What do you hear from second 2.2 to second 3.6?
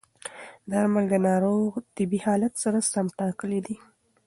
حالت سره سم ټاکل